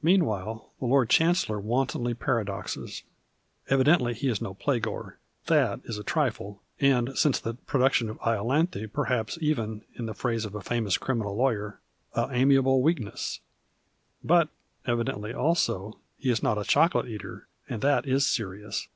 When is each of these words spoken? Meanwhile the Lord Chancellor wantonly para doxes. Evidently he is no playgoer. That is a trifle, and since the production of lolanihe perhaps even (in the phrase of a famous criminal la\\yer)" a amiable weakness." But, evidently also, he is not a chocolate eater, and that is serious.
Meanwhile 0.00 0.70
the 0.78 0.86
Lord 0.86 1.10
Chancellor 1.10 1.58
wantonly 1.58 2.14
para 2.14 2.44
doxes. 2.44 3.02
Evidently 3.68 4.14
he 4.14 4.28
is 4.28 4.40
no 4.40 4.54
playgoer. 4.54 5.16
That 5.46 5.80
is 5.82 5.98
a 5.98 6.04
trifle, 6.04 6.62
and 6.78 7.18
since 7.18 7.40
the 7.40 7.54
production 7.54 8.08
of 8.08 8.20
lolanihe 8.20 8.92
perhaps 8.92 9.36
even 9.40 9.82
(in 9.96 10.06
the 10.06 10.14
phrase 10.14 10.44
of 10.44 10.54
a 10.54 10.60
famous 10.60 10.96
criminal 10.96 11.34
la\\yer)" 11.34 11.80
a 12.14 12.28
amiable 12.30 12.80
weakness." 12.80 13.40
But, 14.22 14.50
evidently 14.86 15.32
also, 15.34 15.98
he 16.16 16.30
is 16.30 16.44
not 16.44 16.58
a 16.58 16.64
chocolate 16.64 17.08
eater, 17.08 17.48
and 17.68 17.80
that 17.82 18.06
is 18.06 18.24
serious. 18.24 18.86